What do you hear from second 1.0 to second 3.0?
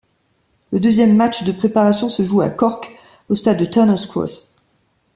match de préparation se joue à Cork